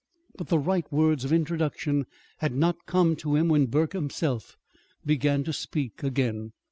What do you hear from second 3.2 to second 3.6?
him